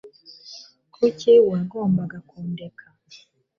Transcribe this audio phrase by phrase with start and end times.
[0.93, 2.85] kuki wagombaga kundeka